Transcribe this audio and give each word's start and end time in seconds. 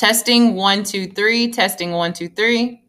Testing 0.00 0.54
one, 0.54 0.82
two, 0.82 1.08
three. 1.08 1.52
Testing 1.52 1.92
one, 1.92 2.14
two, 2.14 2.30
three. 2.30 2.82